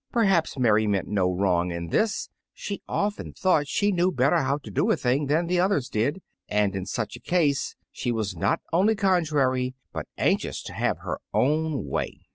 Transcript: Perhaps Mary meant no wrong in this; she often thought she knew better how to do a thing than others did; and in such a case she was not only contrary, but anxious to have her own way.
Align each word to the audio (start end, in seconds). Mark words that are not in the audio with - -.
Perhaps 0.11 0.57
Mary 0.57 0.87
meant 0.87 1.07
no 1.09 1.31
wrong 1.31 1.69
in 1.69 1.89
this; 1.89 2.29
she 2.55 2.81
often 2.89 3.33
thought 3.33 3.67
she 3.67 3.91
knew 3.91 4.11
better 4.11 4.37
how 4.37 4.57
to 4.57 4.71
do 4.71 4.89
a 4.89 4.97
thing 4.97 5.27
than 5.27 5.47
others 5.59 5.89
did; 5.89 6.23
and 6.49 6.75
in 6.75 6.87
such 6.87 7.15
a 7.15 7.19
case 7.21 7.75
she 7.91 8.11
was 8.11 8.35
not 8.35 8.61
only 8.73 8.95
contrary, 8.95 9.75
but 9.93 10.07
anxious 10.17 10.63
to 10.63 10.73
have 10.73 10.97
her 11.03 11.19
own 11.35 11.85
way. 11.85 12.21